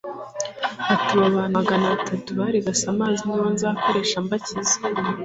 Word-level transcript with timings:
ati 0.93 1.11
abo 1.15 1.27
bantu 1.35 1.53
magana 1.57 1.85
atatu 1.97 2.29
barigase 2.39 2.83
amazi 2.93 3.21
ni 3.25 3.35
bo 3.39 3.45
nzakoresha 3.55 4.17
mbakiza 4.25 4.75